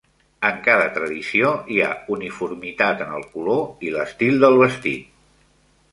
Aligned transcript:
En 0.47 0.55
cada 0.67 0.87
tradició 0.95 1.51
hi 1.75 1.77
ha 1.87 1.91
uniformitat 2.17 3.03
en 3.07 3.13
el 3.19 3.27
color 3.35 3.63
i 3.89 3.95
l'estil 3.97 4.45
del 4.47 4.59
vestit. 4.65 5.17